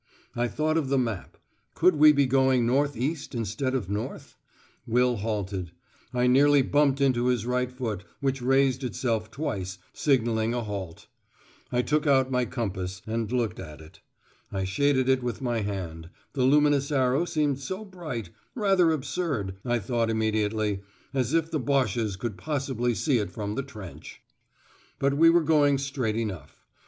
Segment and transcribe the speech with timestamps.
[0.35, 1.37] I thought of the map.
[1.75, 4.35] Could we be going north east instead of north?
[4.87, 5.73] Will halted.
[6.11, 11.05] I nearly bumped into his right foot, which raised itself twice, signalling a halt.
[11.71, 13.99] I took out my compass, and looked at it.
[14.51, 19.77] I shaded it with my hand, the luminous arrow seemed so bright: "rather absurd," I
[19.77, 20.81] thought immediately,
[21.13, 24.23] "as if the Boches could possibly see it from the trench."
[24.97, 26.65] But we were going straight enough.